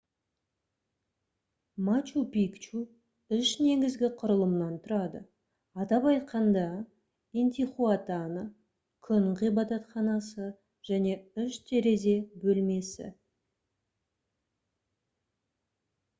[1.89, 2.79] мачу пикчу
[3.37, 5.19] үш негізгі құрылымнан тұрады
[5.83, 6.63] атап айтқанда
[7.43, 8.45] интихуатана
[9.09, 10.47] күн ғибадатханасы
[10.91, 12.15] және үш терезе
[12.47, 13.11] бөлмесі